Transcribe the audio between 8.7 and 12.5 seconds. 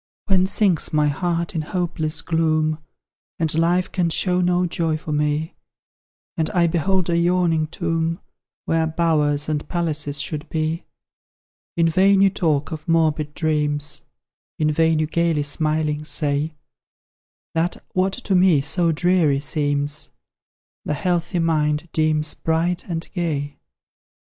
bowers and palaces should be; In vain you